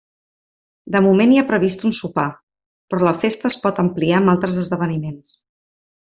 De 0.95 1.01
moment 1.07 1.33
hi 1.33 1.37
ha 1.41 1.43
previst 1.51 1.83
un 1.89 1.93
sopar, 1.97 2.25
però 2.93 3.09
la 3.09 3.13
festa 3.25 3.51
es 3.55 3.61
pot 3.67 3.81
ampliar 3.87 4.17
amb 4.21 4.33
altres 4.37 4.57
esdeveniments. 4.67 5.35